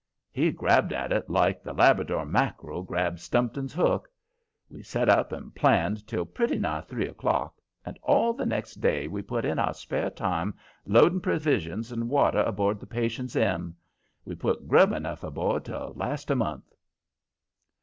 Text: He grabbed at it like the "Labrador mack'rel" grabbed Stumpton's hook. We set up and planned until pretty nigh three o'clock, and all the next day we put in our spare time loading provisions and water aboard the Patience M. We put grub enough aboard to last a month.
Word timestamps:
He 0.31 0.51
grabbed 0.51 0.93
at 0.93 1.11
it 1.11 1.29
like 1.29 1.61
the 1.61 1.73
"Labrador 1.73 2.25
mack'rel" 2.25 2.81
grabbed 2.81 3.19
Stumpton's 3.19 3.71
hook. 3.73 4.09
We 4.67 4.81
set 4.81 5.09
up 5.09 5.31
and 5.31 5.53
planned 5.53 5.99
until 5.99 6.25
pretty 6.25 6.57
nigh 6.57 6.81
three 6.81 7.05
o'clock, 7.05 7.57
and 7.85 7.99
all 8.01 8.33
the 8.33 8.47
next 8.47 8.81
day 8.81 9.07
we 9.07 9.21
put 9.21 9.45
in 9.45 9.59
our 9.59 9.75
spare 9.75 10.09
time 10.09 10.55
loading 10.87 11.21
provisions 11.21 11.91
and 11.91 12.09
water 12.09 12.39
aboard 12.41 12.79
the 12.79 12.87
Patience 12.87 13.35
M. 13.35 13.75
We 14.25 14.33
put 14.33 14.67
grub 14.67 14.91
enough 14.91 15.23
aboard 15.23 15.65
to 15.65 15.89
last 15.89 16.31
a 16.31 16.35
month. 16.35 16.73